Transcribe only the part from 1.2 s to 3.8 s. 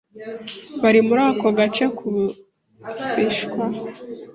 ako gace k'Ubusihnwa